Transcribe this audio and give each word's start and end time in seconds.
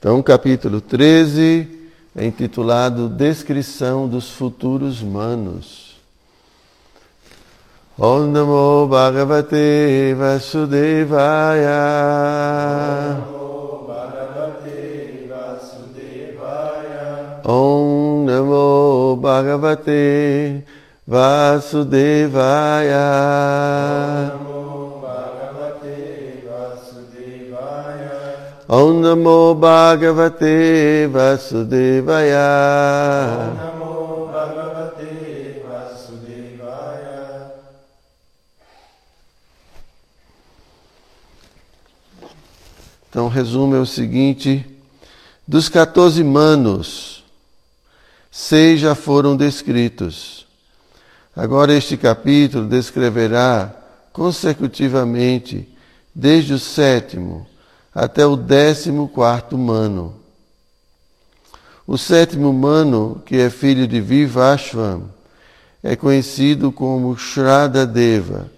Então, 0.00 0.22
capítulo 0.22 0.80
13 0.80 1.66
é 2.14 2.24
intitulado 2.24 3.08
Descrição 3.08 4.06
dos 4.06 4.30
Futuros 4.30 5.02
Manos. 5.02 5.96
Om 7.98 8.30
Namo 8.30 8.86
Bhagavate 8.86 10.14
Vasudevaya. 10.16 11.74
Om 13.26 13.44
Namo 13.44 13.86
Bhagavate 13.88 15.26
Vasudevaya. 15.28 17.40
Om 17.44 18.24
Namo 18.24 19.16
Bhagavate 19.16 20.62
Vasudevaya. 21.04 23.02
Namo 28.70 29.54
Bhagavate 29.54 31.08
Vasudevaya. 31.10 32.38
Então, 43.08 43.24
o 43.24 43.28
resumo 43.28 43.74
é 43.74 43.78
o 43.80 43.86
seguinte: 43.86 44.66
dos 45.46 45.70
14 45.70 46.22
manos, 46.22 47.24
seis 48.30 48.80
já 48.80 48.94
foram 48.94 49.34
descritos. 49.34 50.46
Agora, 51.34 51.72
este 51.72 51.96
capítulo 51.96 52.66
descreverá 52.66 53.74
consecutivamente, 54.12 55.66
desde 56.14 56.52
o 56.52 56.58
sétimo 56.58 57.46
até 57.98 58.24
o 58.24 58.36
décimo 58.36 59.08
quarto 59.08 59.58
mano. 59.58 60.14
O 61.84 61.98
sétimo 61.98 62.52
mano, 62.52 63.20
que 63.26 63.36
é 63.36 63.50
filho 63.50 63.88
de 63.88 64.00
Vivashvam, 64.00 65.10
é 65.82 65.96
conhecido 65.96 66.70
como 66.70 67.16
Shradadeva. 67.16 68.48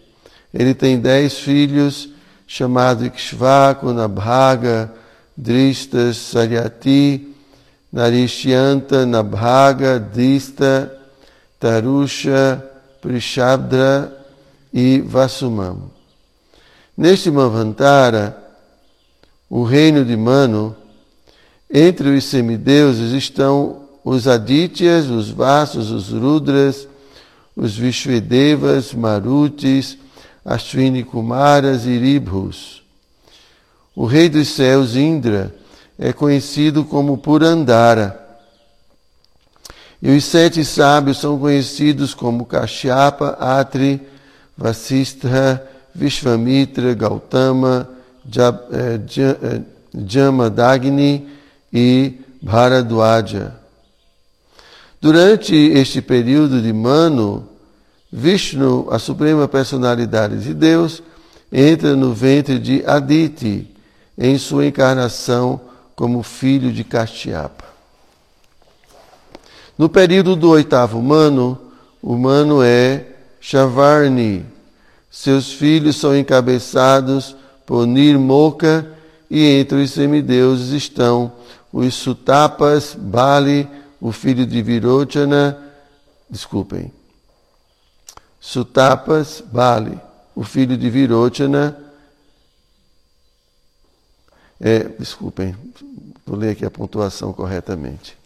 Ele 0.52 0.74
tem 0.74 0.98
dez 0.98 1.38
filhos, 1.38 2.10
chamados 2.46 3.06
Ikshvaku, 3.06 3.94
Nabhaga, 3.94 4.92
Dristas, 5.34 6.18
Saryati, 6.18 7.34
Narishyanta, 7.90 9.06
Nabhaga, 9.06 9.98
Dista, 9.98 10.94
Tarusha, 11.58 12.62
Prishabdra 13.00 14.12
e 14.70 15.00
Vasumam. 15.00 15.90
Neste 16.94 17.30
Manvantara, 17.30 18.39
o 19.50 19.64
reino 19.64 20.04
de 20.04 20.16
Mano, 20.16 20.76
entre 21.68 22.10
os 22.10 22.24
semideuses 22.24 23.12
estão 23.12 23.82
os 24.04 24.28
Adityas, 24.28 25.06
os 25.06 25.28
Vassos, 25.28 25.90
os 25.90 26.10
Rudras, 26.10 26.86
os 27.56 27.76
Vishvedevas, 27.76 28.94
Marutis, 28.94 29.98
Ashwini 30.44 31.02
Kumaras 31.02 31.84
e 31.84 31.98
Ribhus. 31.98 32.84
O 33.94 34.06
rei 34.06 34.28
dos 34.28 34.48
céus, 34.48 34.94
Indra, 34.94 35.52
é 35.98 36.12
conhecido 36.12 36.84
como 36.84 37.18
Purandara. 37.18 38.18
E 40.00 40.16
os 40.16 40.24
sete 40.24 40.64
sábios 40.64 41.18
são 41.18 41.38
conhecidos 41.38 42.14
como 42.14 42.46
Kashyapa, 42.46 43.36
Atri, 43.38 44.00
Vasistha, 44.56 45.62
Vishvamitra, 45.94 46.94
Gautama, 46.94 47.99
Jamadagni 50.06 51.28
e 51.72 52.14
Bharadwaja. 52.40 53.54
Durante 55.00 55.54
este 55.54 56.02
período 56.02 56.60
de 56.60 56.72
Mano, 56.72 57.48
Vishnu, 58.12 58.88
a 58.90 58.98
suprema 58.98 59.48
personalidade 59.48 60.38
de 60.38 60.52
Deus, 60.52 61.02
entra 61.50 61.96
no 61.96 62.12
ventre 62.12 62.58
de 62.58 62.84
Aditi 62.86 63.68
em 64.18 64.36
sua 64.36 64.66
encarnação 64.66 65.60
como 65.96 66.22
filho 66.22 66.72
de 66.72 66.84
Kashyapa. 66.84 67.64
No 69.78 69.88
período 69.88 70.36
do 70.36 70.50
oitavo 70.50 71.00
Mano, 71.00 71.58
o 72.02 72.16
Mano 72.16 72.62
é 72.62 73.06
Shavarni. 73.40 74.44
Seus 75.10 75.52
filhos 75.52 75.96
são 75.96 76.14
encabeçados 76.16 77.34
por 77.70 77.86
Nirmoka 77.86 78.84
e 79.30 79.44
entre 79.44 79.80
os 79.84 79.92
semideuses 79.92 80.72
estão 80.72 81.30
os 81.72 81.94
Sutapas, 81.94 82.96
Bali, 82.98 83.68
o 84.00 84.10
filho 84.10 84.44
de 84.44 84.60
Virochana, 84.60 85.56
desculpem, 86.28 86.92
Sutapas, 88.40 89.40
Bali, 89.52 89.96
o 90.34 90.42
filho 90.42 90.76
de 90.76 90.90
Virochana, 90.90 91.78
é, 94.60 94.80
desculpem, 94.98 95.54
vou 96.26 96.36
ler 96.36 96.50
aqui 96.50 96.66
a 96.66 96.70
pontuação 96.72 97.32
corretamente. 97.32 98.18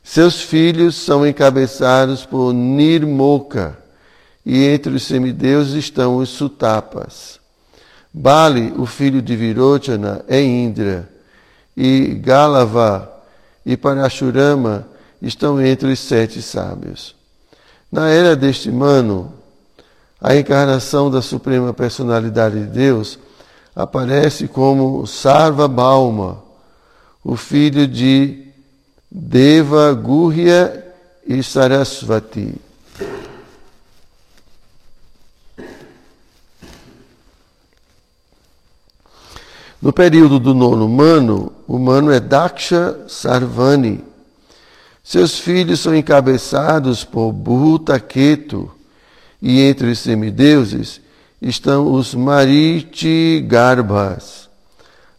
Seus 0.00 0.40
filhos 0.40 0.94
são 0.94 1.26
encabeçados 1.26 2.24
por 2.24 2.52
Nirmoka, 2.52 3.76
e 4.46 4.64
entre 4.64 4.94
os 4.94 5.02
semideuses 5.02 5.74
estão 5.74 6.18
os 6.18 6.28
Sutapas. 6.28 7.38
Bali, 8.18 8.74
o 8.76 8.84
filho 8.84 9.22
de 9.22 9.36
Virochana, 9.36 10.24
é 10.26 10.42
Indra, 10.42 11.08
e 11.76 12.16
Galava 12.16 13.08
e 13.64 13.76
Parashurama 13.76 14.88
estão 15.22 15.64
entre 15.64 15.92
os 15.92 16.00
sete 16.00 16.42
sábios. 16.42 17.14
Na 17.92 18.08
era 18.08 18.34
deste 18.34 18.72
Mano, 18.72 19.32
a 20.20 20.34
encarnação 20.34 21.08
da 21.08 21.22
Suprema 21.22 21.72
Personalidade 21.72 22.58
de 22.58 22.66
Deus 22.66 23.20
aparece 23.74 24.48
como 24.48 25.06
Sarva 25.06 25.68
Bauma, 25.68 26.42
o 27.22 27.36
filho 27.36 27.86
de 27.86 28.48
Deva 29.08 29.92
Gurya 29.94 30.84
e 31.24 31.40
Sarasvati. 31.40 32.67
No 39.80 39.92
período 39.92 40.40
do 40.40 40.54
nono 40.54 40.88
mano, 40.88 41.52
o 41.66 41.78
mano 41.78 42.10
é 42.10 42.18
Daksha 42.18 42.98
Sarvani. 43.06 44.04
Seus 45.04 45.38
filhos 45.38 45.78
são 45.80 45.94
encabeçados 45.94 47.04
por 47.04 47.32
Bhutaketu, 47.32 48.70
e 49.40 49.60
entre 49.60 49.92
os 49.92 50.00
semideuses 50.00 51.00
estão 51.40 51.92
os 51.92 52.12
Mariti 52.12 53.44
Garbhas. 53.46 54.48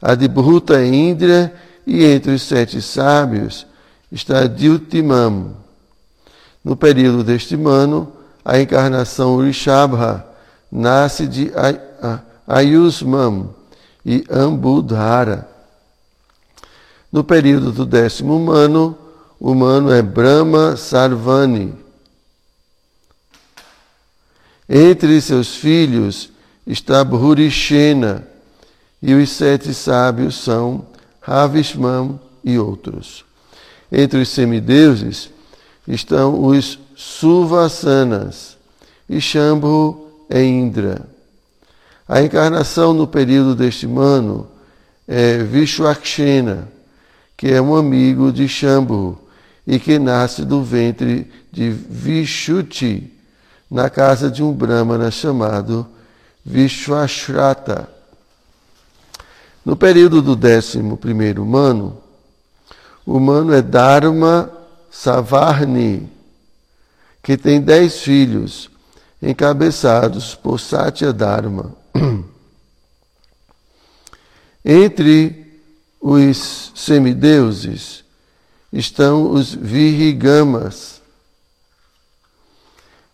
A 0.02 0.14
de 0.14 0.28
Bhuta 0.28 0.82
é 0.82 0.88
Indra, 0.88 1.54
e 1.88 2.04
entre 2.04 2.34
os 2.34 2.42
sete 2.42 2.82
sábios 2.82 3.66
está 4.12 4.46
Diltimam. 4.46 5.56
No 6.64 6.76
período 6.76 7.24
deste 7.24 7.56
mano, 7.56 8.12
a 8.44 8.60
encarnação 8.60 9.42
Rishabha 9.42 10.26
nasce 10.70 11.26
de 11.26 11.50
Ayusmam 12.46 13.59
e 14.10 14.26
Ambudhara. 14.28 15.48
No 17.12 17.24
período 17.24 17.72
do 17.72 17.86
décimo 17.86 18.36
humano, 18.36 18.98
o 19.40 19.52
humano 19.52 19.92
é 19.92 20.02
Brahma 20.02 20.76
Sarvani. 20.76 21.76
Entre 24.68 25.22
seus 25.22 25.56
filhos 25.56 26.32
está 26.66 27.04
Bhurishena, 27.04 28.28
e 29.00 29.14
os 29.14 29.30
sete 29.30 29.76
sábios 29.76 30.44
são 30.44 30.88
Ravishman 31.22 32.20
e 32.44 32.58
outros. 32.58 33.24
Entre 33.92 34.22
os 34.22 34.30
semideuses 34.30 35.30
estão 35.88 36.46
os 36.48 36.80
Suvasanas, 36.96 38.58
e 39.08 39.22
Shambhu 39.22 40.08
é 40.28 40.44
Indra. 40.44 41.08
A 42.10 42.24
encarnação 42.24 42.92
no 42.92 43.06
período 43.06 43.54
deste 43.54 43.86
mano 43.86 44.48
é 45.08 45.38
Vishwakshena, 45.44 46.68
que 47.38 47.50
é 47.50 47.62
um 47.62 47.76
amigo 47.76 48.32
de 48.32 48.48
Shambhu 48.48 49.16
e 49.66 49.78
que 49.78 50.00
nasce 50.00 50.44
do 50.44 50.64
ventre 50.64 51.32
de 51.52 51.70
Vishuti, 51.70 53.14
na 53.70 53.92
casa 53.92 54.32
de 54.32 54.42
um 54.42 54.52
brahmana 54.52 55.12
chamado 55.12 55.86
Vishwashrata. 56.44 57.88
No 59.64 59.76
período 59.76 60.20
do 60.20 60.36
décimo 60.36 60.98
primeiro 60.98 61.46
mano, 61.46 61.96
o 63.06 63.20
mano 63.20 63.54
é 63.54 63.62
Dharma 63.62 64.52
Savarni, 64.90 66.10
que 67.22 67.38
tem 67.38 67.62
dez 67.62 68.00
filhos, 68.00 68.68
encabeçados 69.22 70.34
por 70.34 70.60
Satya 70.60 71.14
Dharma. 71.14 71.78
Entre 74.64 75.62
os 76.00 76.72
semideuses 76.76 78.04
estão 78.72 79.32
os 79.32 79.54
Virigamas. 79.54 81.02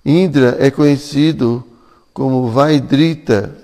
Indra 0.05 0.57
é 0.59 0.69
conhecido 0.69 1.65
como 2.13 2.49
Vaidrita 2.49 3.55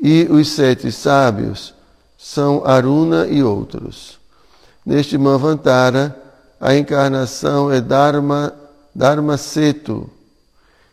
e 0.00 0.24
os 0.30 0.48
sete 0.48 0.92
sábios 0.92 1.74
são 2.16 2.64
Aruna 2.64 3.26
e 3.26 3.42
outros. 3.42 4.18
Neste 4.84 5.18
Manvantara, 5.18 6.16
a 6.60 6.76
encarnação 6.76 7.70
é 7.70 7.80
Dharma, 7.80 8.54
Dharma 8.94 9.36
Setu, 9.36 10.08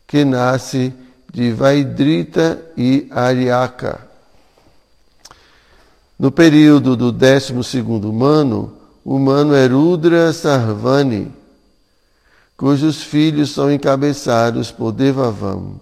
que 0.07 0.25
nasce 0.25 0.93
de 1.35 1.51
Vaidrita 1.51 2.65
e 2.77 3.09
Aryaka. 3.11 4.07
No 6.17 6.31
período 6.31 6.95
do 6.95 7.11
12 7.11 7.53
Mano, 8.13 8.71
o 9.03 9.19
Mano 9.19 9.53
é 9.53 9.67
Rudra 9.67 10.31
Sarvani, 10.31 11.29
cujos 12.55 13.03
filhos 13.03 13.49
são 13.49 13.69
encabeçados 13.69 14.71
por 14.71 14.93
Devavam. 14.93 15.77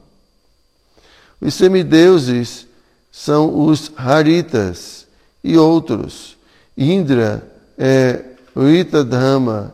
Os 1.40 1.54
semideuses 1.54 2.66
são 3.12 3.68
os 3.68 3.92
Haritas 3.96 5.06
e 5.44 5.56
outros. 5.56 6.36
Indra 6.76 7.48
é 7.78 8.26
Rita 8.58 9.04
Dhamma 9.04 9.72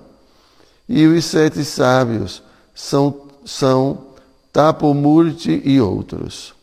e 0.89 1.07
os 1.07 1.23
sete 1.23 1.63
sábios 1.63 2.43
são, 2.75 3.21
são 3.45 4.08
Tapomurti 4.59 5.61
e 5.63 5.79
outros. 5.79 6.53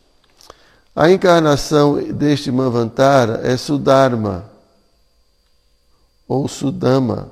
A 0.95 1.09
encarnação 1.09 1.95
deste 2.13 2.51
Manvantara 2.51 3.41
é 3.43 3.57
Sudharma 3.57 4.45
ou 6.27 6.47
Sudama, 6.47 7.31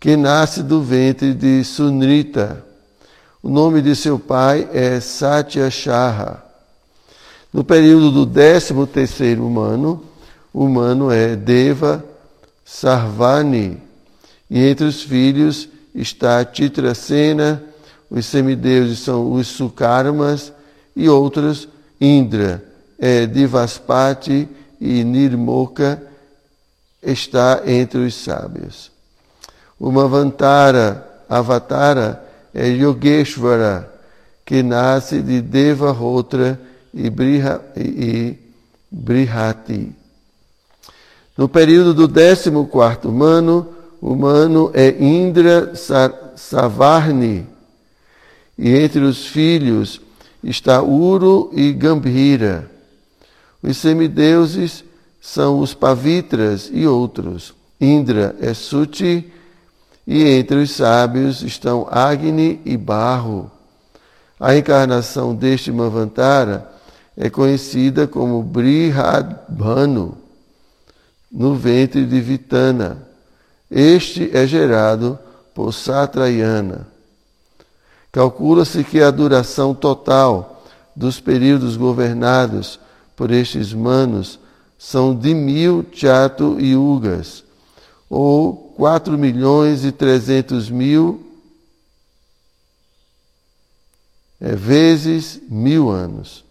que 0.00 0.16
nasce 0.16 0.64
do 0.64 0.82
ventre 0.82 1.32
de 1.32 1.62
Sunrita. 1.62 2.64
O 3.40 3.48
nome 3.48 3.80
de 3.80 3.94
seu 3.94 4.18
pai 4.18 4.68
é 4.72 4.98
Satya 4.98 5.70
Shaha. 5.70 6.42
No 7.52 7.62
período 7.62 8.10
do 8.10 8.26
13 8.26 8.74
terceiro 8.88 9.46
humano, 9.46 10.04
o 10.52 10.64
humano 10.64 11.08
é 11.12 11.36
Deva 11.36 12.04
Sarvani, 12.64 13.80
e 14.50 14.58
entre 14.58 14.86
os 14.86 15.04
filhos 15.04 15.68
está 15.94 16.44
Titracena, 16.44 17.62
os 18.10 18.26
semideuses 18.26 19.00
são 19.00 19.32
os 19.32 19.46
Sukarmas 19.46 20.52
e 20.96 21.08
outros 21.08 21.68
Indra, 22.00 22.64
é, 22.98 23.26
Divaspati 23.26 24.48
e 24.80 25.04
Nirmoka 25.04 26.02
está 27.02 27.62
entre 27.66 28.00
os 28.00 28.14
sábios. 28.14 28.90
O 29.78 29.90
Mavantara, 29.90 31.06
Avatara, 31.28 32.24
é 32.54 32.68
Yogeshvara, 32.68 33.90
que 34.44 34.62
nasce 34.62 35.22
de 35.22 35.40
Devahotra 35.40 36.60
e, 36.92 37.08
Briha, 37.08 37.60
e 37.76 38.36
Brihati. 38.90 39.94
No 41.36 41.48
período 41.48 41.94
do 41.94 42.08
14 42.08 42.50
humano, 43.06 43.66
o 43.68 43.79
humano 44.00 44.70
é 44.72 44.88
Indra 45.02 45.72
Savarni, 46.36 47.46
e 48.56 48.70
entre 48.70 49.00
os 49.00 49.26
filhos 49.26 50.00
está 50.42 50.82
Uru 50.82 51.50
e 51.52 51.72
Gambhira. 51.72 52.70
Os 53.62 53.76
semideuses 53.76 54.84
são 55.20 55.60
os 55.60 55.74
Pavitras 55.74 56.70
e 56.72 56.86
outros. 56.86 57.54
Indra 57.80 58.34
é 58.40 58.54
Suti, 58.54 59.30
e 60.06 60.24
entre 60.24 60.56
os 60.56 60.70
sábios 60.70 61.42
estão 61.42 61.86
Agni 61.90 62.60
e 62.64 62.76
Barro. 62.76 63.50
A 64.38 64.56
encarnação 64.56 65.34
deste 65.34 65.70
Manvantara 65.70 66.70
é 67.16 67.28
conhecida 67.28 68.06
como 68.06 68.42
Brihadbhanu, 68.42 70.16
no 71.30 71.54
ventre 71.54 72.06
de 72.06 72.20
Vitana. 72.20 73.09
Este 73.70 74.30
é 74.36 74.46
gerado 74.46 75.18
por 75.54 75.72
Satrayana. 75.72 76.86
Calcula-se 78.10 78.82
que 78.82 79.00
a 79.00 79.10
duração 79.10 79.74
total 79.74 80.64
dos 80.96 81.20
períodos 81.20 81.76
governados 81.76 82.80
por 83.14 83.30
estes 83.30 83.72
manos 83.72 84.38
são 84.78 85.14
de 85.14 85.34
mil 85.34 85.86
chato 85.92 86.58
yugas, 86.58 87.44
ou 88.08 88.74
quatro 88.76 89.16
milhões 89.16 89.84
e 89.84 89.92
trezentos 89.92 90.68
mil 90.68 91.30
é, 94.40 94.56
vezes 94.56 95.38
mil 95.48 95.90
anos. 95.90 96.42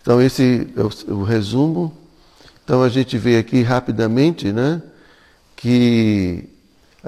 Então, 0.00 0.20
esse 0.20 0.72
é 0.74 0.80
o, 0.80 1.18
o, 1.18 1.22
resumo. 1.22 1.96
Então, 2.64 2.82
a 2.82 2.88
gente 2.88 3.18
vê 3.18 3.38
aqui 3.38 3.62
rapidamente 3.62 4.52
né, 4.52 4.80
que 5.56 6.48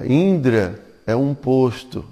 Indra 0.05 0.83
é 1.07 1.15
um 1.15 1.35
posto, 1.35 2.05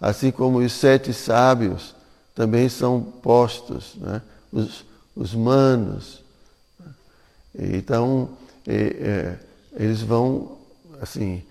assim 0.00 0.30
como 0.30 0.58
os 0.58 0.72
sete 0.72 1.12
sábios 1.12 1.94
também 2.34 2.68
são 2.68 3.00
postos, 3.00 3.94
né? 3.96 4.22
os, 4.52 4.84
os 5.14 5.34
manos. 5.34 6.22
Então, 7.54 8.30
é, 8.66 8.74
é, 8.74 9.38
eles 9.74 10.00
vão, 10.00 10.58
assim, 11.00 11.42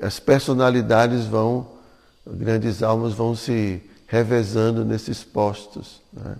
as 0.00 0.18
personalidades 0.20 1.24
vão, 1.24 1.66
grandes 2.26 2.82
almas 2.82 3.12
vão 3.12 3.34
se 3.34 3.82
revezando 4.06 4.84
nesses 4.84 5.22
postos. 5.22 6.00
Né? 6.12 6.36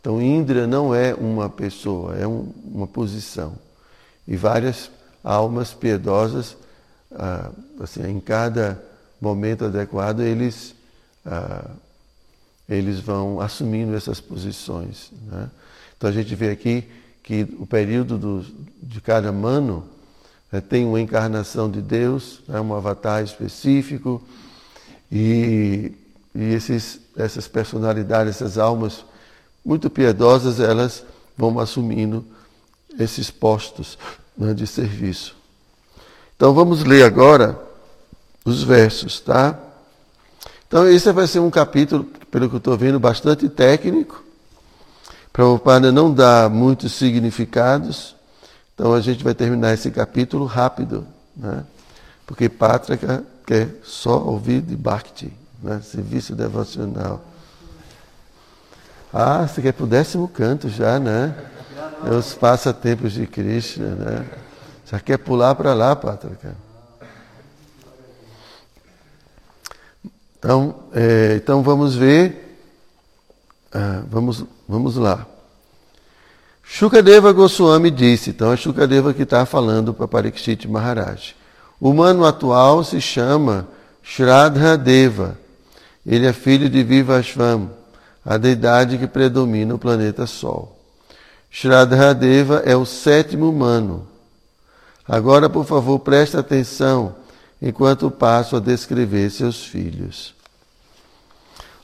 Então, 0.00 0.20
Indra 0.20 0.66
não 0.66 0.94
é 0.94 1.14
uma 1.14 1.48
pessoa, 1.48 2.16
é 2.16 2.26
um, 2.26 2.52
uma 2.64 2.86
posição. 2.86 3.54
E 4.26 4.36
várias 4.36 4.90
almas 5.22 5.72
piedosas, 5.72 6.56
ah, 7.12 7.50
assim, 7.80 8.06
em 8.06 8.20
cada 8.20 8.82
momento 9.20 9.66
adequado, 9.66 10.20
eles 10.20 10.74
ah, 11.26 11.70
eles 12.70 13.00
vão 13.00 13.40
assumindo 13.40 13.96
essas 13.96 14.20
posições. 14.20 15.10
Né? 15.26 15.50
Então 15.96 16.08
a 16.08 16.12
gente 16.12 16.34
vê 16.36 16.50
aqui 16.50 16.84
que 17.22 17.42
o 17.58 17.66
período 17.66 18.16
do, 18.16 18.46
de 18.80 19.00
cada 19.00 19.32
mano 19.32 19.84
né, 20.52 20.60
tem 20.60 20.84
uma 20.86 21.00
encarnação 21.00 21.68
de 21.68 21.82
Deus, 21.82 22.40
né, 22.46 22.60
um 22.60 22.72
avatar 22.72 23.22
específico, 23.24 24.22
e, 25.10 25.92
e 26.32 26.54
esses, 26.54 27.00
essas 27.16 27.48
personalidades, 27.48 28.36
essas 28.36 28.56
almas 28.56 29.04
muito 29.64 29.90
piedosas, 29.90 30.60
elas 30.60 31.04
vão 31.36 31.58
assumindo 31.58 32.24
esses 32.98 33.30
postos 33.30 33.98
né, 34.36 34.54
de 34.54 34.66
serviço. 34.66 35.36
Então 36.36 36.52
vamos 36.54 36.84
ler 36.84 37.04
agora 37.04 37.60
os 38.44 38.62
versos, 38.62 39.20
tá? 39.20 39.58
Então 40.66 40.88
esse 40.88 41.10
vai 41.12 41.26
ser 41.26 41.40
um 41.40 41.50
capítulo 41.50 42.04
pelo 42.30 42.48
que 42.48 42.54
eu 42.54 42.58
estou 42.58 42.76
vendo, 42.76 42.98
bastante 42.98 43.48
técnico. 43.48 44.24
Prabhupada 45.32 45.92
não 45.92 46.12
dá 46.12 46.48
muitos 46.48 46.92
significados, 46.92 48.16
então 48.74 48.94
a 48.94 49.00
gente 49.00 49.22
vai 49.22 49.34
terminar 49.34 49.74
esse 49.74 49.90
capítulo 49.90 50.44
rápido, 50.44 51.06
né? 51.36 51.64
porque 52.26 52.48
Pátrica 52.48 53.24
quer 53.46 53.68
só 53.82 54.18
ouvir 54.18 54.60
de 54.60 54.76
Bhakti, 54.76 55.32
né? 55.62 55.80
serviço 55.82 56.34
devocional. 56.34 57.24
Ah, 59.12 59.46
você 59.46 59.60
quer 59.60 59.72
para 59.72 59.84
o 59.84 59.88
décimo 59.88 60.28
canto 60.28 60.68
já, 60.68 61.00
né? 61.00 61.34
É 62.06 62.10
os 62.10 62.32
passatempos 62.32 63.12
de 63.12 63.26
Krishna, 63.26 63.94
né? 63.96 64.26
Já 64.86 65.00
quer 65.00 65.18
pular 65.18 65.54
para 65.54 65.74
lá, 65.74 65.96
Pátrica. 65.96 66.54
Então, 70.38 70.76
é, 70.92 71.34
então 71.36 71.62
vamos 71.62 71.94
ver. 71.96 72.56
Ah, 73.72 74.02
vamos, 74.08 74.44
vamos 74.68 74.96
lá. 74.96 75.26
Shukadeva 76.62 77.32
Goswami 77.32 77.90
disse, 77.90 78.30
então 78.30 78.52
é 78.52 78.56
Shukadeva 78.56 79.12
que 79.12 79.24
está 79.24 79.44
falando 79.44 79.92
para 79.92 80.06
Parikshit 80.06 80.68
Maharaj. 80.68 81.34
O 81.80 81.90
humano 81.90 82.24
atual 82.24 82.84
se 82.84 83.00
chama 83.00 83.66
Shraddha 84.02 84.78
Deva. 84.78 85.36
Ele 86.06 86.26
é 86.26 86.32
filho 86.32 86.70
de 86.70 86.82
Vivashvam, 86.84 87.70
a 88.30 88.36
deidade 88.36 88.96
que 88.96 89.08
predomina 89.08 89.74
o 89.74 89.78
planeta 89.78 90.24
Sol. 90.24 90.78
Shraddha 91.50 92.14
Deva 92.14 92.62
é 92.64 92.76
o 92.76 92.86
sétimo 92.86 93.50
humano. 93.50 94.06
Agora, 95.04 95.50
por 95.50 95.64
favor, 95.66 95.98
preste 95.98 96.36
atenção 96.36 97.16
enquanto 97.60 98.08
passo 98.08 98.54
a 98.54 98.60
descrever 98.60 99.28
seus 99.30 99.64
filhos. 99.64 100.32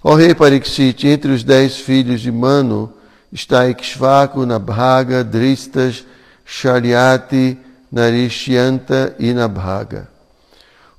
Ó 0.04 0.14
rei 0.14 0.36
Pariksit, 0.36 1.08
entre 1.08 1.32
os 1.32 1.42
dez 1.42 1.78
filhos 1.78 2.20
de 2.20 2.30
Mano 2.30 2.92
está 3.32 3.68
Ikshvaku, 3.68 4.46
Nabhaga, 4.46 5.24
Dristas, 5.24 6.04
Shariati, 6.44 7.58
Narishyanta 7.90 9.16
e 9.18 9.32
Nabhaga. 9.32 10.08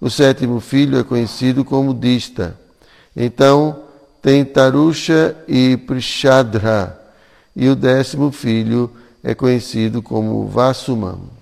O 0.02 0.10
sétimo 0.10 0.60
filho 0.60 1.00
é 1.00 1.06
conhecido 1.06 1.64
como 1.64 1.94
Dista. 1.94 2.54
Então, 3.16 3.87
tem 4.22 4.44
Tarusha 4.44 5.36
e 5.48 5.78
Prishadra. 5.78 7.00
E 7.56 7.68
o 7.70 7.76
décimo 7.76 8.32
filho 8.32 8.92
é 9.24 9.34
conhecido 9.34 10.02
como 10.02 10.48
Vasumam. 10.48 11.38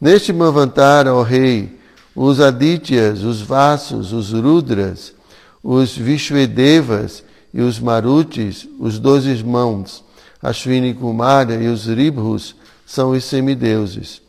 Neste 0.00 0.32
Mavantara, 0.32 1.14
ó 1.14 1.22
rei, 1.22 1.78
os 2.14 2.40
Adityas, 2.40 3.22
os 3.22 3.40
Vasos, 3.40 4.12
os 4.12 4.32
Rudras, 4.32 5.14
os 5.62 5.96
Vishvedevas 5.96 7.24
e 7.52 7.60
os 7.60 7.80
Marutis, 7.80 8.68
os 8.78 8.98
doze 8.98 9.30
irmãos, 9.30 10.04
Ashwini 10.42 10.92
Kumara 10.92 11.54
e 11.54 11.68
os 11.68 11.86
Ribhus, 11.86 12.54
são 12.84 13.10
os 13.10 13.24
semideuses. 13.24 14.25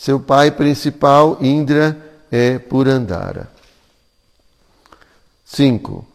Seu 0.00 0.18
pai 0.18 0.50
principal, 0.50 1.36
Indra, 1.42 1.94
é 2.32 2.58
Purandara. 2.58 3.50
5. 5.44 6.06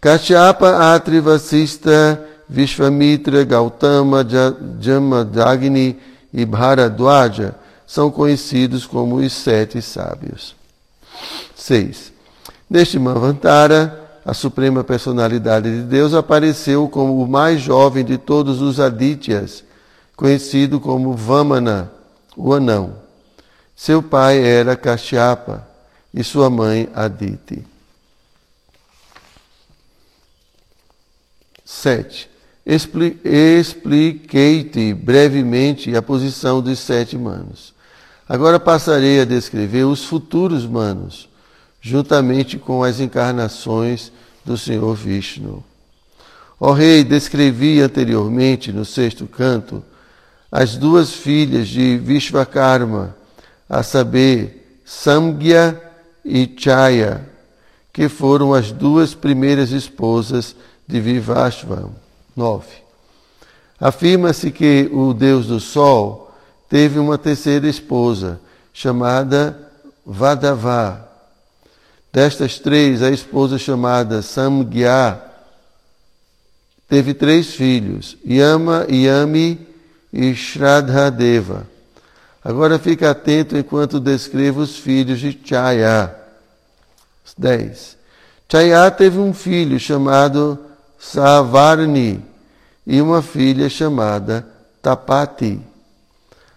Kashyapa, 0.00 0.94
Atri, 0.94 1.18
Vasista, 1.18 2.24
Vishvamitra, 2.48 3.42
Gautama, 3.42 4.24
Jamadagni 4.78 5.98
e 6.32 6.44
Bharadwaja 6.44 7.56
são 7.84 8.08
conhecidos 8.08 8.86
como 8.86 9.16
os 9.16 9.32
sete 9.32 9.82
sábios. 9.82 10.54
6. 11.56 12.12
Neste 12.70 13.00
Manvantara, 13.00 14.20
a 14.24 14.32
suprema 14.32 14.84
personalidade 14.84 15.68
de 15.68 15.82
Deus 15.82 16.14
apareceu 16.14 16.88
como 16.88 17.20
o 17.20 17.26
mais 17.26 17.60
jovem 17.60 18.04
de 18.04 18.16
todos 18.16 18.62
os 18.62 18.78
Adityas, 18.78 19.64
conhecido 20.14 20.78
como 20.78 21.14
Vamana, 21.14 21.90
o 22.36 22.54
anão. 22.54 23.02
Seu 23.76 24.02
pai 24.02 24.38
era 24.38 24.76
Kashyapa 24.76 25.66
e 26.12 26.22
sua 26.22 26.48
mãe 26.48 26.88
Aditi. 26.94 27.64
7. 31.64 32.30
Expliquei-te 33.24 34.94
brevemente 34.94 35.94
a 35.94 36.00
posição 36.00 36.62
dos 36.62 36.78
sete 36.78 37.18
manos. 37.18 37.74
Agora 38.26 38.58
passarei 38.58 39.20
a 39.20 39.24
descrever 39.26 39.84
os 39.84 40.02
futuros 40.04 40.64
manos, 40.64 41.28
juntamente 41.80 42.58
com 42.58 42.82
as 42.82 43.00
encarnações 43.00 44.10
do 44.44 44.56
Senhor 44.56 44.94
Vishnu. 44.94 45.62
Ó 46.58 46.72
rei, 46.72 47.04
descrevi 47.04 47.82
anteriormente, 47.82 48.72
no 48.72 48.84
sexto 48.84 49.26
canto, 49.26 49.84
as 50.50 50.76
duas 50.76 51.12
filhas 51.12 51.68
de 51.68 51.98
Vishvakarma, 51.98 53.14
a 53.68 53.82
saber, 53.82 54.80
Samgya 54.84 55.80
e 56.24 56.46
Chaya, 56.56 57.28
que 57.92 58.08
foram 58.08 58.52
as 58.52 58.72
duas 58.72 59.14
primeiras 59.14 59.70
esposas 59.70 60.54
de 60.86 61.00
Vivashvam. 61.00 61.94
9. 62.36 62.66
Afirma-se 63.80 64.50
que 64.50 64.88
o 64.92 65.12
deus 65.12 65.46
do 65.46 65.60
sol 65.60 66.32
teve 66.68 66.98
uma 66.98 67.16
terceira 67.16 67.68
esposa, 67.68 68.40
chamada 68.72 69.56
Vadavá. 70.04 71.00
Destas 72.12 72.58
três, 72.58 73.02
a 73.02 73.10
esposa 73.10 73.58
chamada 73.58 74.22
Samgya 74.22 75.20
teve 76.88 77.14
três 77.14 77.54
filhos, 77.54 78.16
Yama, 78.26 78.86
Yami 78.88 79.66
e 80.12 80.34
Shraddhadeva. 80.34 81.73
Agora 82.44 82.78
fique 82.78 83.04
atento 83.04 83.56
enquanto 83.56 83.98
descrevo 83.98 84.60
os 84.60 84.76
filhos 84.76 85.18
de 85.18 85.38
Chaya. 85.44 86.14
10. 87.38 87.96
Chaya 88.48 88.90
teve 88.90 89.18
um 89.18 89.32
filho 89.32 89.80
chamado 89.80 90.58
Savarni 90.98 92.22
e 92.86 93.00
uma 93.00 93.22
filha 93.22 93.68
chamada 93.68 94.46
Tapati 94.82 95.60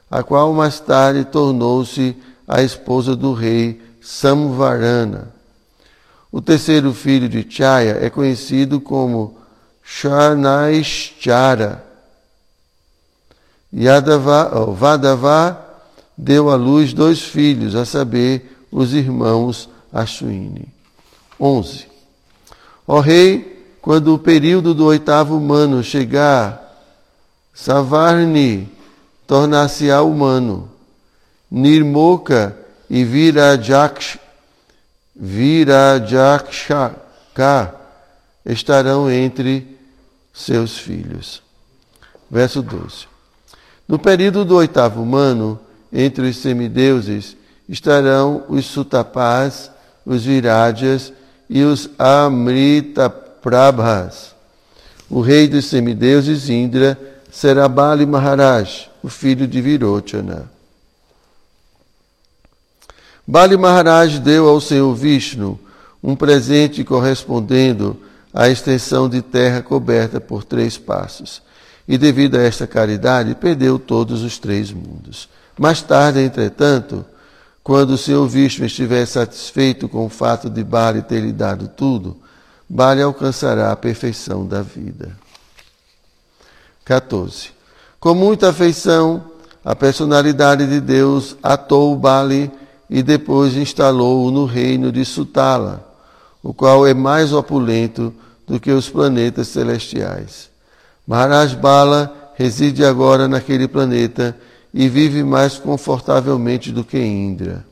a 0.10 0.24
qual 0.24 0.54
mais 0.54 0.80
tarde 0.80 1.26
tornou-se 1.26 2.16
a 2.48 2.62
esposa 2.62 3.16
do 3.16 3.34
rei 3.34 3.82
Samvarana. 4.02 5.28
O 6.32 6.42
terceiro 6.42 6.94
filho 6.94 7.28
de 7.28 7.46
Chaya 7.50 7.98
é 8.02 8.10
conhecido 8.10 8.80
como 8.80 9.38
Shanaishchara. 9.84 11.84
Yadava, 13.74 14.58
oh, 14.58 14.74
Vadava 14.74 15.67
deu 16.18 16.50
à 16.50 16.56
luz 16.56 16.94
dois 16.94 17.22
filhos, 17.22 17.76
a 17.76 17.86
saber, 17.86 18.66
os 18.72 18.94
irmãos 18.94 19.70
Ashwini. 19.94 20.68
11. 21.40 21.86
Ó 22.88 23.00
rei, 23.00 23.78
quando 23.82 24.14
o 24.14 24.20
período 24.20 24.74
do 24.74 24.86
oitavo 24.86 25.38
humano 25.38 25.84
chegar, 25.84 26.64
Savarni 27.54 28.70
tornar-se-á 29.26 30.02
humano. 30.02 30.70
Nirmoka 31.50 32.56
e 32.90 33.04
Virajaksh, 33.04 34.20
Virajakshaka 35.16 36.54
estarão 38.46 39.10
entre 39.10 39.78
seus 40.32 40.78
filhos. 40.78 41.42
Verso 42.30 42.62
12. 42.62 43.08
No 43.88 43.98
período 43.98 44.46
do 44.46 44.56
oitavo 44.56 45.02
humano, 45.02 45.60
entre 45.92 46.28
os 46.28 46.38
semideuses, 46.38 47.36
estarão 47.68 48.44
os 48.48 48.66
Sutapás, 48.66 49.72
os 50.06 50.24
Virajas 50.24 51.12
e 51.50 51.64
os 51.64 51.90
Amritaprabhas. 51.98 54.38
O 55.10 55.22
rei 55.22 55.48
dos 55.48 55.66
semideuses, 55.66 56.50
Indra, 56.50 57.00
será 57.32 57.68
Bali 57.68 58.06
Maharaj, 58.06 58.92
o 59.02 59.10
filho 59.10 59.48
de 59.48 59.60
Virochana. 59.62 60.52
Bali 63.26 63.58
Maharaj 63.58 64.20
deu 64.20 64.48
ao 64.48 64.62
Senhor 64.62 64.94
Vishnu 64.96 65.60
um 66.02 66.16
presente 66.16 66.84
correspondendo 66.84 68.00
à 68.34 68.50
extensão 68.50 69.10
de 69.10 69.22
terra 69.22 69.62
coberta 69.62 70.22
por 70.22 70.44
três 70.44 70.78
passos. 70.78 71.42
E 71.88 71.98
devido 71.98 72.36
a 72.36 72.42
esta 72.42 72.68
caridade, 72.68 73.36
perdeu 73.36 73.80
todos 73.80 74.22
os 74.22 74.38
três 74.38 74.72
mundos. 74.72 75.30
Mais 75.58 75.82
tarde, 75.82 76.20
entretanto, 76.20 77.04
quando 77.64 77.92
o 77.92 77.98
Senhor 77.98 78.26
Vishnu 78.28 78.66
estiver 78.66 79.06
satisfeito 79.06 79.90
com 79.90 80.06
o 80.06 80.10
fato 80.10 80.50
de 80.50 80.64
Bali 80.64 81.02
ter 81.02 81.20
lhe 81.20 81.34
dado 81.34 81.68
tudo, 81.68 82.16
Bali 82.70 83.02
alcançará 83.02 83.72
a 83.72 83.76
perfeição 83.76 84.46
da 84.46 84.62
vida. 84.62 85.18
14. 86.86 87.50
Com 88.00 88.14
muita 88.14 88.50
afeição, 88.50 89.24
a 89.66 89.76
personalidade 89.76 90.66
de 90.66 90.80
Deus 90.80 91.36
atou 91.42 91.96
Bali 91.96 92.52
e 92.90 93.04
depois 93.04 93.56
instalou-o 93.56 94.32
no 94.32 94.46
reino 94.46 94.92
de 94.92 95.04
Sutala, 95.04 95.86
o 96.42 96.54
qual 96.54 96.88
é 96.88 96.94
mais 96.94 97.34
opulento 97.34 98.14
do 98.48 98.60
que 98.60 98.72
os 98.72 98.90
planetas 98.90 99.50
celestiais. 99.50 100.50
Maharaj 101.06 101.56
Bala 101.56 102.32
reside 102.36 102.86
agora 102.86 103.28
naquele 103.28 103.68
planeta 103.68 104.38
e 104.80 104.88
vive 104.88 105.24
mais 105.24 105.58
confortavelmente 105.58 106.72
do 106.72 106.84
que 106.84 107.00
Indra. 107.00 107.66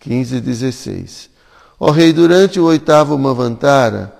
15 0.00 0.34
e 0.34 0.40
16. 0.40 1.30
Ó 1.78 1.92
rei, 1.92 2.12
durante 2.12 2.58
o 2.58 2.64
oitavo 2.64 3.16
Mavantara, 3.16 4.12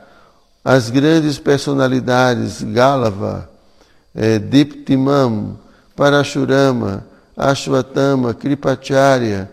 as 0.64 0.88
grandes 0.88 1.36
personalidades 1.36 2.62
Galava, 2.62 3.50
é, 4.14 4.38
Diptimam, 4.38 5.58
Parashurama, 5.96 7.04
Ashwatama, 7.36 8.32
Kripacharya, 8.32 9.50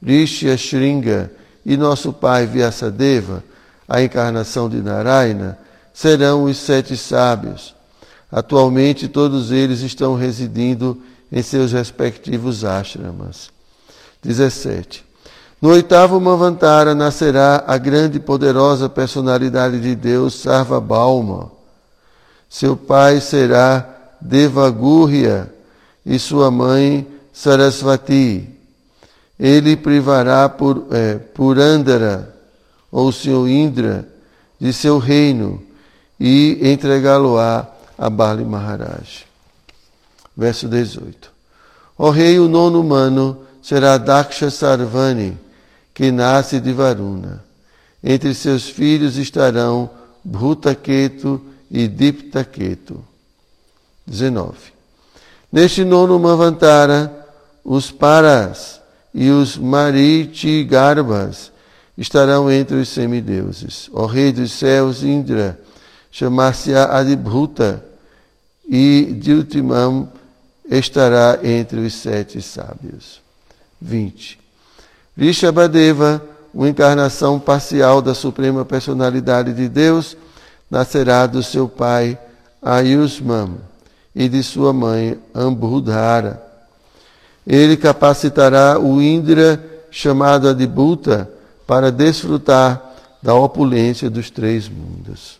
Rishya 0.00 0.56
Shringa 0.56 1.32
e 1.64 1.76
nosso 1.76 2.12
pai 2.12 2.46
Vyasadeva, 2.46 3.42
a 3.88 4.00
encarnação 4.00 4.68
de 4.68 4.80
Narayana, 4.80 5.58
serão 5.92 6.44
os 6.44 6.56
sete 6.56 6.96
sábios. 6.96 7.74
Atualmente 8.30 9.08
todos 9.08 9.50
eles 9.50 9.80
estão 9.80 10.14
residindo 10.14 11.02
em 11.02 11.15
seus 11.42 11.72
respectivos 11.72 12.64
ashramas. 12.64 13.50
17. 14.22 15.04
No 15.60 15.70
oitavo 15.70 16.20
Mavantara 16.20 16.94
nascerá 16.94 17.64
a 17.66 17.78
grande 17.78 18.18
e 18.18 18.20
poderosa 18.20 18.88
personalidade 18.88 19.80
de 19.80 19.94
Deus, 19.94 20.34
Sarvabhauma. 20.34 21.50
Seu 22.48 22.76
pai 22.76 23.20
será 23.20 23.88
Devagurya 24.20 25.52
e 26.04 26.18
sua 26.18 26.50
mãe 26.50 27.06
Sarasvati. 27.32 28.48
Ele 29.38 29.76
privará 29.76 30.48
por, 30.48 30.86
é, 30.90 31.14
por 31.14 31.58
Andara, 31.58 32.34
ou 32.90 33.12
senhor 33.12 33.48
Indra, 33.48 34.08
de 34.58 34.72
seu 34.72 34.98
reino 34.98 35.62
e 36.18 36.58
entregá-lo-á 36.62 37.66
a 37.98 38.08
Bali 38.08 38.44
Maharaj. 38.44 39.26
Verso 40.36 40.68
18. 40.68 41.30
O 41.96 42.10
rei, 42.10 42.38
o 42.38 42.48
nono 42.48 42.80
humano, 42.80 43.38
será 43.62 43.96
Daksha 43.96 44.50
Sarvani, 44.50 45.38
que 45.94 46.12
nasce 46.12 46.60
de 46.60 46.72
Varuna. 46.72 47.42
Entre 48.04 48.34
seus 48.34 48.68
filhos 48.68 49.16
estarão 49.16 49.88
Bhutaketu 50.22 51.40
e 51.70 51.88
Diptaketu. 51.88 53.02
19. 54.06 54.56
Neste 55.50 55.84
nono 55.84 56.18
Mavantara, 56.18 57.26
os 57.64 57.90
Paras 57.90 58.80
e 59.14 59.30
os 59.30 59.56
Mariti 59.56 60.62
Garbas 60.64 61.50
estarão 61.96 62.50
entre 62.52 62.76
os 62.76 62.90
semideuses. 62.90 63.88
O 63.92 64.04
rei 64.04 64.32
dos 64.32 64.52
céus, 64.52 65.02
Indra, 65.02 65.58
chamar-se-á 66.10 66.98
Adibhuta, 66.98 67.82
e 68.68 69.16
Diltimam 69.18 70.08
estará 70.70 71.38
entre 71.42 71.80
os 71.80 71.94
sete 71.94 72.40
sábios. 72.42 73.20
20. 73.80 74.38
Rishabhadeva, 75.16 76.22
uma 76.52 76.68
encarnação 76.68 77.38
parcial 77.38 78.00
da 78.00 78.14
Suprema 78.14 78.64
Personalidade 78.64 79.52
de 79.52 79.68
Deus, 79.68 80.16
nascerá 80.70 81.26
do 81.26 81.42
seu 81.42 81.68
pai 81.68 82.18
Ayusman 82.62 83.56
e 84.14 84.28
de 84.28 84.42
sua 84.42 84.72
mãe 84.72 85.18
Ambudhara. 85.34 86.42
Ele 87.46 87.76
capacitará 87.76 88.78
o 88.78 89.00
Indra, 89.00 89.62
chamado 89.90 90.48
Adibhuta, 90.48 91.30
para 91.66 91.92
desfrutar 91.92 92.82
da 93.22 93.34
opulência 93.34 94.10
dos 94.10 94.30
três 94.30 94.68
mundos. 94.68 95.38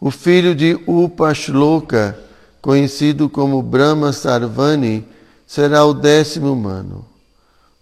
O 0.00 0.10
filho 0.10 0.54
de 0.54 0.78
Upashloka, 0.86 2.18
conhecido 2.62 3.28
como 3.28 3.60
Brahma 3.60 4.12
Sarvani, 4.12 5.04
será 5.46 5.84
o 5.84 5.92
décimo 5.92 6.52
humano. 6.52 7.04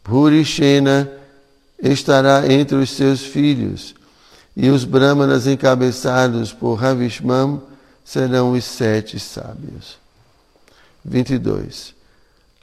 Purishena 0.03 1.09
estará 1.81 2.51
entre 2.53 2.77
os 2.77 2.91
seus 2.91 3.21
filhos, 3.21 3.95
e 4.57 4.69
os 4.71 4.85
Brahmanas 4.85 5.47
encabeçados 5.47 6.53
por 6.53 6.75
Ravishmam 6.75 7.63
serão 8.05 8.53
os 8.53 8.65
sete 8.65 9.21
sábios. 9.21 9.99
22. 11.05 11.95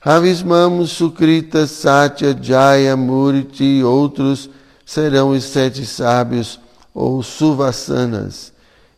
Ravismam, 0.01 0.85
Sukrita, 0.85 1.65
Satya, 1.65 2.37
Jaya, 2.39 2.95
Murti 2.95 3.63
e 3.63 3.83
outros 3.83 4.49
serão 4.85 5.31
os 5.31 5.43
sete 5.43 5.85
sábios 5.85 6.59
ou 6.93 7.21
Suvassanas, 7.21 8.51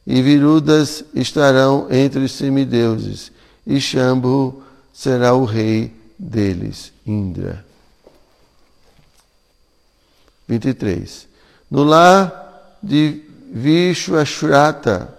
e 0.10 0.24
Virudas 0.24 1.04
estarão 1.14 1.86
entre 1.92 2.22
os 2.22 2.32
semideuses, 2.32 3.32
e 3.66 3.80
Shambhu 3.80 4.64
será 4.92 5.36
o 5.36 5.46
rei 5.46 5.94
deles, 6.18 6.92
Indra. 7.06 7.64
23. 10.48 11.28
No 11.70 11.84
lar 11.84 12.80
de 12.82 13.22
Vishwashrata, 13.54 15.14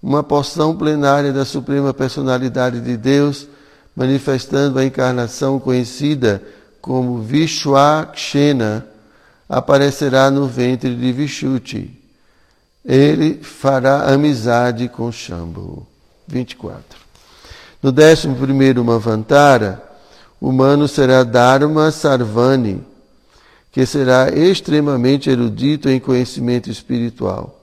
uma 0.00 0.22
porção 0.22 0.76
plenária 0.76 1.32
da 1.32 1.44
Suprema 1.44 1.92
Personalidade 1.92 2.80
de 2.80 2.96
Deus, 2.96 3.48
manifestando 3.96 4.78
a 4.78 4.84
encarnação 4.84 5.58
conhecida 5.58 6.40
como 6.80 7.20
Vishwakshena, 7.20 8.86
aparecerá 9.48 10.30
no 10.30 10.46
ventre 10.46 10.94
de 10.94 11.12
Vishuti. 11.12 11.99
Ele 12.84 13.42
fará 13.42 14.12
amizade 14.12 14.88
com 14.88 15.12
Shambhu. 15.12 15.86
24. 16.26 16.98
No 17.82 17.90
11 17.90 18.74
Mavantara, 18.84 19.82
o 20.40 20.48
humano 20.48 20.86
será 20.86 21.22
Dharma 21.24 21.90
Sarvani, 21.90 22.84
que 23.72 23.84
será 23.84 24.30
extremamente 24.30 25.28
erudito 25.28 25.88
em 25.88 25.98
conhecimento 25.98 26.70
espiritual. 26.70 27.58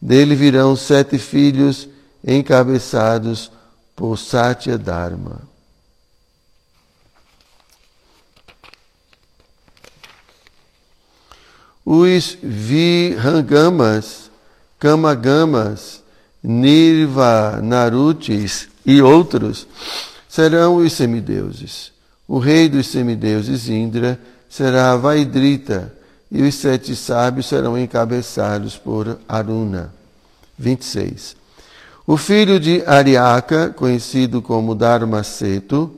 Dele 0.00 0.34
virão 0.34 0.74
sete 0.76 1.18
filhos 1.18 1.88
encabeçados 2.24 3.50
por 3.94 4.16
Satya 4.16 4.78
Dharma. 4.78 5.42
Os 11.84 12.36
Vihangamas, 12.42 14.27
Kamagamas, 14.78 16.02
Nirva, 16.42 17.60
Narutis 17.62 18.68
e 18.86 19.02
outros 19.02 19.66
serão 20.28 20.76
os 20.76 20.92
semideuses. 20.92 21.92
O 22.26 22.38
rei 22.38 22.68
dos 22.68 22.86
semideuses, 22.86 23.68
Indra, 23.68 24.18
será 24.48 24.96
Vaidrita, 24.96 25.92
e 26.30 26.42
os 26.42 26.54
sete 26.54 26.94
sábios 26.94 27.46
serão 27.46 27.78
encabeçados 27.78 28.76
por 28.76 29.18
Aruna. 29.28 29.92
26. 30.58 31.36
O 32.06 32.16
filho 32.16 32.58
de 32.58 32.82
Ariaka, 32.86 33.70
conhecido 33.70 34.42
como 34.42 34.74
Dharmaceto, 34.74 35.90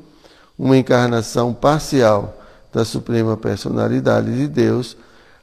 uma 0.59 0.77
encarnação 0.77 1.53
parcial 1.55 2.37
da 2.73 2.85
Suprema 2.85 3.37
Personalidade 3.37 4.37
de 4.37 4.47
Deus, 4.47 4.97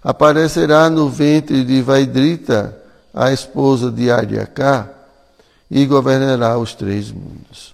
aparecerá 0.04 0.90
no 0.90 1.10
ventre 1.10 1.64
de 1.64 1.82
Vaidrita, 1.82 2.78
a 3.18 3.34
esposa 3.34 3.92
de 3.92 4.12
Aryaka, 4.12 4.92
e 5.72 5.86
governará 5.88 6.58
os 6.58 6.76
três 6.76 7.12
mundos. 7.12 7.74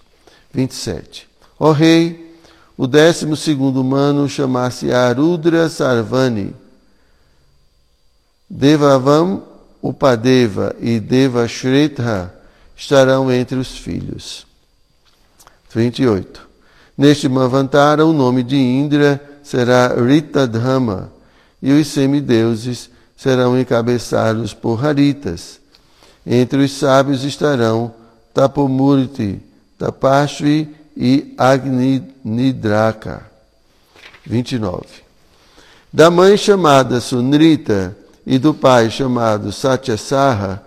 27. 0.52 1.28
O 1.58 1.70
rei, 1.70 2.34
o 2.78 2.86
décimo 2.86 3.36
segundo 3.36 3.80
humano, 3.80 4.26
chamar-se 4.26 4.90
Arudra 4.90 5.68
Sarvani. 5.68 6.56
Devavam 8.48 9.42
Upadeva 9.82 10.74
e 10.80 10.98
Devashretha 10.98 12.34
estarão 12.74 13.30
entre 13.30 13.56
os 13.56 13.76
filhos. 13.76 14.46
28. 15.74 16.40
Neste 16.96 17.28
Mavantara, 17.28 18.06
o 18.06 18.12
nome 18.14 18.42
de 18.42 18.56
Indra 18.56 19.22
será 19.42 19.88
Ritadhama, 19.88 21.12
e 21.60 21.70
os 21.72 21.86
semideuses 21.88 22.88
serão 23.16 23.58
encabeçados 23.58 24.52
por 24.54 24.84
Haritas. 24.84 25.60
Entre 26.26 26.62
os 26.62 26.72
sábios 26.72 27.24
estarão 27.24 27.94
Tapomurti, 28.32 29.40
Tapashvi 29.78 30.74
e 30.96 31.34
Agnidraka. 31.38 33.22
29. 34.26 34.86
Da 35.92 36.10
mãe 36.10 36.36
chamada 36.36 37.00
Sunrita 37.00 37.96
e 38.26 38.38
do 38.38 38.52
pai 38.54 38.90
chamado 38.90 39.52
Satyasarra, 39.52 40.62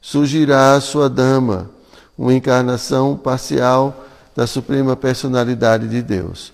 surgirá 0.00 0.74
a 0.74 0.80
sua 0.80 1.08
dama, 1.08 1.70
uma 2.18 2.34
encarnação 2.34 3.16
parcial 3.16 4.06
da 4.34 4.46
Suprema 4.46 4.96
Personalidade 4.96 5.88
de 5.88 6.02
Deus. 6.02 6.52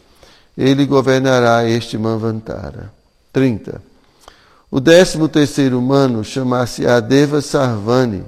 Ele 0.57 0.85
governará 0.85 1.65
este 1.65 1.97
Manvantara. 1.97 2.93
30. 3.33 3.81
O 4.70 4.81
décimo 4.81 5.28
terceiro 5.28 5.78
humano 5.78 6.22
chamar-se-á 6.22 7.00
Deva 7.00 7.40
Sarvani 7.40 8.24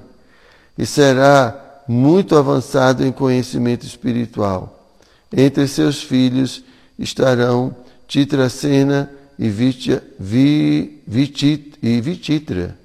e 0.77 0.87
será 0.87 1.83
muito 1.87 2.35
avançado 2.37 3.05
em 3.05 3.13
conhecimento 3.13 3.85
espiritual. 3.85 4.89
Entre 5.35 5.69
seus 5.69 6.03
filhos 6.03 6.65
estarão 6.99 7.77
Titracena 8.09 9.11
e, 9.39 9.49
Vitya, 9.49 10.03
Vi, 10.19 11.03
Vitit, 11.07 11.79
e 11.83 12.01
Vititra. 12.01 12.77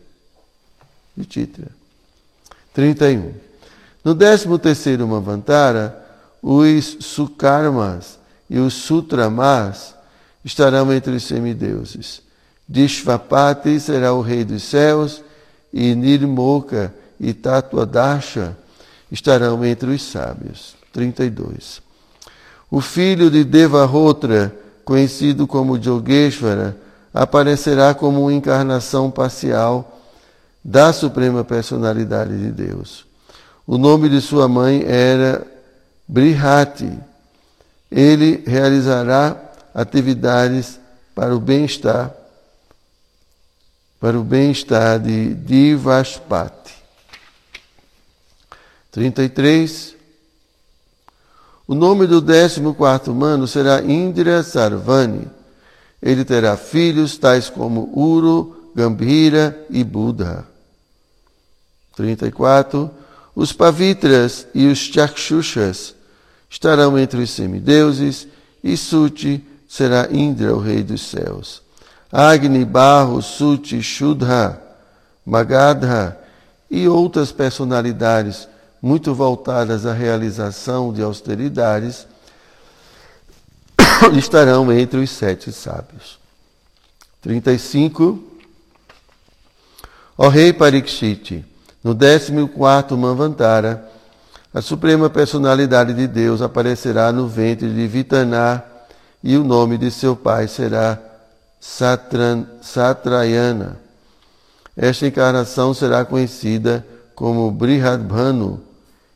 Vititra. 1.15 1.67
31. 2.73 3.33
No 4.03 4.13
décimo 4.13 4.59
terceiro 4.59 5.07
Mavantara, 5.07 6.05
os 6.41 6.97
Sukarmas 6.99 8.19
e 8.49 8.59
os 8.59 8.73
Sutramas 8.73 9.95
estarão 10.43 10.93
entre 10.93 11.15
os 11.15 11.23
semideuses. 11.23 12.24
Dishvapati 12.67 13.79
será 13.79 14.13
o 14.13 14.21
rei 14.21 14.43
dos 14.43 14.63
céus, 14.63 15.23
e 15.71 15.93
Nirmoka 15.93 16.93
e 17.19 17.33
Tatuadasha 17.33 18.57
estarão 19.11 19.63
entre 19.65 19.89
os 19.91 20.01
sábios. 20.03 20.75
32. 20.91 21.81
O 22.71 22.81
filho 22.81 23.29
de 23.29 23.43
Devahotra, 23.43 24.55
conhecido 24.83 25.45
como 25.45 25.81
Jogeshvara, 25.81 26.77
aparecerá 27.13 27.93
como 27.93 28.21
uma 28.21 28.33
encarnação 28.33 29.11
parcial 29.11 30.01
da 30.63 30.91
Suprema 30.91 31.43
Personalidade 31.43 32.37
de 32.37 32.51
Deus. 32.51 33.05
O 33.67 33.77
nome 33.77 34.09
de 34.09 34.19
sua 34.19 34.47
mãe 34.47 34.83
era 34.85 35.45
Brihati. 36.07 36.91
Ele 37.91 38.43
realizará 38.45 39.35
atividades 39.73 40.79
para 41.13 41.35
o 41.35 41.39
bem-estar, 41.39 42.11
para 43.99 44.19
o 44.19 44.23
bem-estar 44.23 44.99
de 44.99 45.33
Divaspati. 45.33 46.73
33. 48.91 49.95
O 51.67 51.73
nome 51.73 52.05
do 52.05 52.21
décimo 52.21 52.73
quarto 52.73 53.11
humano 53.11 53.47
será 53.47 53.81
Indra 53.81 54.43
Sarvani. 54.43 55.27
Ele 56.01 56.23
terá 56.23 56.55
filhos 56.55 57.17
tais 57.17 57.49
como 57.49 57.91
Uru, 57.93 58.71
Gambhira 58.75 59.65
e 59.69 59.83
Buddha. 59.83 60.45
34. 61.95 62.91
Os 63.35 63.51
Pavitras 63.51 64.47
e 64.53 64.67
os 64.67 64.77
Chakshushas 64.77 65.95
estarão 66.49 66.97
entre 66.97 67.21
os 67.21 67.31
semideuses 67.31 68.27
e 68.63 68.77
Suti 68.77 69.43
será 69.67 70.07
Indra, 70.11 70.55
o 70.55 70.59
rei 70.59 70.81
dos 70.83 71.01
céus. 71.01 71.64
Agni, 72.11 72.63
Barro, 72.63 73.21
Suti, 73.21 73.81
Shudha, 73.81 74.61
Magadha 75.25 76.17
e 76.69 76.87
outras 76.87 77.31
personalidades 77.31 78.47
muito 78.81 79.13
voltadas 79.13 79.85
à 79.85 79.93
realização 79.93 80.93
de 80.93 81.01
austeridades 81.01 82.05
estarão 84.17 84.71
entre 84.71 84.99
os 84.99 85.09
sete 85.09 85.51
sábios. 85.51 86.19
35. 87.21 88.23
Ó 90.17 90.27
rei 90.27 90.53
Parikshit, 90.53 91.43
no 91.83 91.93
décimo 91.93 92.47
quarto 92.47 92.95
Manvantara, 92.95 93.89
a 94.53 94.61
suprema 94.61 95.09
personalidade 95.09 95.93
de 95.93 96.07
Deus 96.07 96.41
aparecerá 96.41 97.11
no 97.11 97.27
ventre 97.27 97.67
de 97.67 97.87
Vitaná 97.87 98.63
e 99.23 99.35
o 99.35 99.43
nome 99.43 99.77
de 99.77 99.89
seu 99.91 100.15
pai 100.15 100.47
será 100.47 100.97
Satran, 101.59 102.45
Satrayana. 102.61 103.77
Esta 104.75 105.07
encarnação 105.07 105.73
será 105.73 106.03
conhecida 106.03 106.85
como 107.15 107.49
Brihadbhanu 107.49 108.61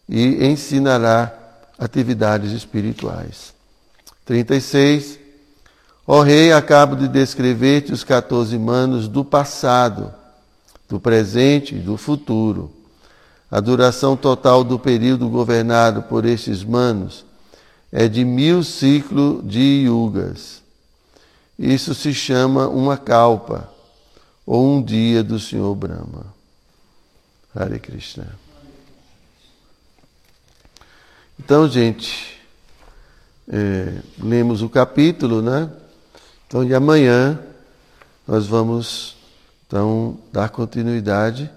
e 0.07 0.45
ensinará 0.45 1.33
atividades 1.77 2.51
espirituais. 2.51 3.53
36. 4.25 5.19
Ó 6.07 6.21
rei, 6.21 6.51
acabo 6.51 6.95
de 6.95 7.07
descrever-te 7.07 7.93
os 7.93 8.03
14 8.03 8.57
manos 8.57 9.07
do 9.07 9.23
passado, 9.23 10.13
do 10.87 10.99
presente 10.99 11.75
e 11.75 11.79
do 11.79 11.97
futuro. 11.97 12.71
A 13.51 13.59
duração 13.59 14.15
total 14.15 14.63
do 14.63 14.79
período 14.79 15.27
governado 15.29 16.03
por 16.03 16.25
estes 16.25 16.63
manos 16.63 17.25
é 17.91 18.07
de 18.07 18.23
mil 18.23 18.63
ciclos 18.63 19.47
de 19.47 19.83
yugas. 19.85 20.61
Isso 21.59 21.93
se 21.93 22.13
chama 22.13 22.69
uma 22.69 22.97
kalpa, 22.97 23.69
ou 24.45 24.65
um 24.65 24.81
dia 24.81 25.21
do 25.21 25.37
Senhor 25.37 25.75
Brahma. 25.75 26.33
Hare 27.53 27.77
Krishna. 27.79 28.27
Então, 31.37 31.67
gente, 31.67 32.39
é, 33.49 34.01
lemos 34.17 34.61
o 34.61 34.69
capítulo, 34.69 35.41
né? 35.41 35.69
Então, 36.47 36.65
de 36.65 36.73
amanhã 36.73 37.37
nós 38.25 38.47
vamos 38.47 39.17
então 39.67 40.17
dar 40.31 40.49
continuidade 40.49 41.51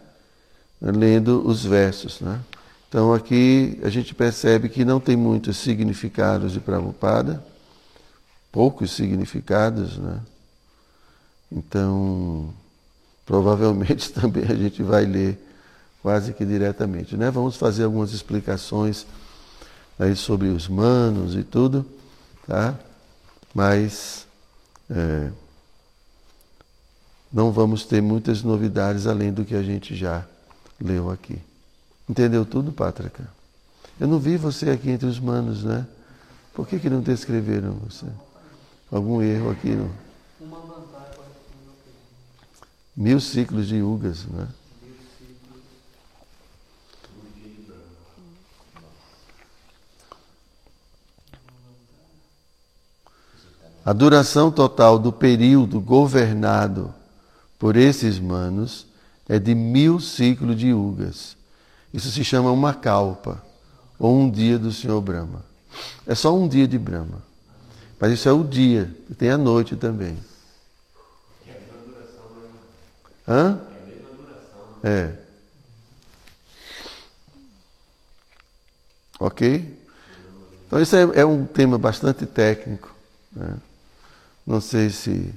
né, 0.81 0.91
lendo 0.91 1.47
os 1.47 1.65
versos, 1.65 2.21
né? 2.21 2.41
Então 2.89 3.15
aqui 3.15 3.79
a 3.83 3.89
gente 3.89 4.15
percebe 4.15 4.69
que 4.69 4.85
não 4.85 5.01
tem 5.01 5.17
muitos 5.17 5.57
significados 5.57 6.53
de 6.53 6.61
Prabhupada, 6.61 7.43
poucos 8.53 8.93
significados, 8.93 9.97
né? 9.97 10.21
Então, 11.51 12.53
provavelmente 13.25 14.13
também 14.15 14.45
a 14.45 14.55
gente 14.55 14.83
vai 14.83 15.07
ler 15.07 15.43
quase 16.03 16.35
que 16.35 16.45
diretamente, 16.45 17.17
né? 17.17 17.31
Vamos 17.31 17.57
fazer 17.57 17.85
algumas 17.85 18.13
explicações 18.13 19.07
aí 19.99 20.15
sobre 20.15 20.49
os 20.49 20.69
manos 20.69 21.35
e 21.35 21.43
tudo, 21.43 21.87
tá? 22.47 22.79
Mas 23.55 24.27
é, 24.91 25.31
não 27.33 27.53
vamos 27.53 27.85
ter 27.87 28.03
muitas 28.03 28.43
novidades 28.43 29.07
além 29.07 29.33
do 29.33 29.45
que 29.45 29.55
a 29.55 29.63
gente 29.63 29.97
já 29.97 30.27
leu 30.79 31.11
aqui. 31.11 31.39
Entendeu 32.09 32.45
tudo, 32.45 32.73
Pátrica? 32.73 33.27
Eu 33.99 34.09
não 34.09 34.19
vi 34.19 34.37
você 34.37 34.71
aqui 34.71 34.91
entre 34.91 35.07
os 35.07 35.19
manos, 35.19 35.65
né? 35.65 35.87
Por 36.53 36.67
que, 36.67 36.79
que 36.79 36.91
não 36.91 37.01
descreveram 37.01 37.73
você? 37.75 38.07
Algum 38.93 39.23
erro 39.23 39.51
aqui? 39.51 39.71
No... 39.71 39.91
Mil 42.95 43.19
ciclos 43.19 43.67
de 43.67 43.77
yugas, 43.77 44.27
né? 44.27 44.47
A 53.83 53.93
duração 53.95 54.53
total 54.53 54.99
do 54.99 55.11
período 55.11 55.81
governado 55.81 56.95
por 57.59 57.77
esses 57.77 58.19
manos 58.19 58.87
é 59.27 59.39
de 59.39 59.55
mil 59.55 59.99
ciclos 59.99 60.57
de 60.57 60.69
yugas. 60.69 61.35
Isso 61.95 62.11
se 62.11 62.23
chama 62.23 62.53
uma 62.53 62.75
kalpa, 62.75 63.43
ou 63.99 64.15
um 64.17 64.31
dia 64.31 64.59
do 64.59 64.71
Senhor 64.71 65.01
Brahma. 65.01 65.43
É 66.07 66.15
só 66.15 66.37
um 66.37 66.47
dia 66.47 66.69
de 66.69 66.79
Brahma. 66.79 67.32
Mas 68.03 68.11
isso 68.15 68.29
é 68.29 68.33
o 68.33 68.43
dia, 68.43 68.91
tem 69.17 69.31
a 69.31 69.39
noite 69.39 69.77
também. 69.77 70.19
Hã? 73.29 73.61
É. 74.83 75.13
Ok? 79.21 79.79
Então, 80.67 80.81
isso 80.83 80.97
é, 80.97 81.21
é 81.21 81.25
um 81.25 81.47
tema 81.47 81.79
bastante 81.79 82.27
técnico. 82.27 82.93
Né? 83.37 83.55
Não 84.45 84.61
sei 84.61 84.91
se 84.91 85.33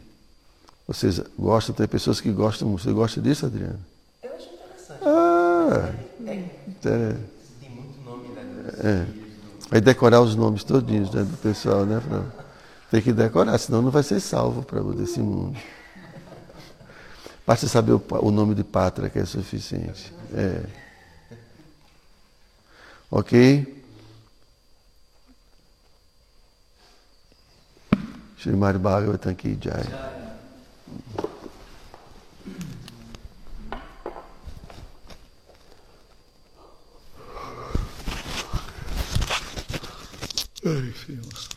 vocês 0.88 1.21
gostam, 1.38 1.75
tem 1.75 1.88
pessoas 1.88 2.19
que 2.19 2.32
gostam. 2.32 2.75
Você 2.75 2.91
gosta 2.91 3.21
disso, 3.21 3.45
Adriano? 3.45 3.80
Eu 4.23 4.34
acho 4.34 4.49
interessante. 4.51 5.04
Ah, 5.04 5.93
É, 6.25 6.89
é, 6.89 7.15
tem 7.60 7.69
muito 7.69 8.01
nome, 8.04 8.28
né? 8.30 8.71
é. 8.84 9.25
Aí 9.69 9.82
decorar 9.82 10.21
os 10.21 10.36
nomes 10.36 10.63
todinhos 10.63 11.12
né, 11.12 11.21
do 11.23 11.38
pessoal, 11.38 11.86
né? 11.86 11.99
Pra, 11.99 12.44
tem 12.89 13.02
que 13.02 13.12
decorar, 13.12 13.58
senão 13.58 13.82
não 13.82 13.91
vai 13.91 14.04
ser 14.04 14.19
salvo 14.19 14.63
para 14.63 14.82
desse 14.82 15.19
mundo. 15.19 15.58
Basta 17.45 17.67
saber 17.67 17.91
o, 17.91 18.04
o 18.21 18.32
nome 18.32 18.56
de 18.56 18.63
pátria 18.63 19.10
que 19.10 19.19
é 19.19 19.26
suficiente. 19.26 20.13
É. 20.34 20.63
Ok? 23.12 23.84
Srimad 28.39 28.78
Bhagavatam 28.78 29.34
Ki 29.34 29.58
Jai. 29.60 29.84
Ai, 40.67 40.91
filhos. 40.91 41.55